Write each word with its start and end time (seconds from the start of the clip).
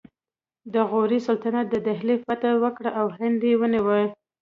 د 0.73 0.75
غوري 0.89 1.19
سلطنت 1.27 1.65
د 1.69 1.75
دهلي 1.87 2.15
فتحه 2.25 2.55
وکړه 2.63 2.89
او 2.99 3.05
هند 3.17 3.39
یې 3.49 3.53
ونیو 3.59 3.99